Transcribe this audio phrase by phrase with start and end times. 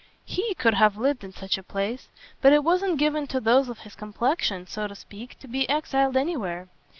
[0.25, 2.09] HE could have lived in such a place;
[2.41, 6.17] but it wasn't given to those of his complexion, so to speak, to be exiled
[6.17, 6.69] anywhere.